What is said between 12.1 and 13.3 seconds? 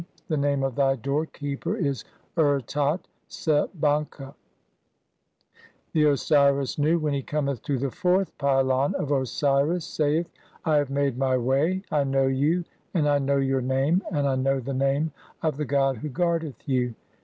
you, and I